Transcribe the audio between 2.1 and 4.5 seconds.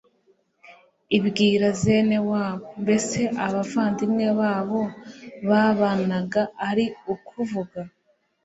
wabo, mbese abavandimwe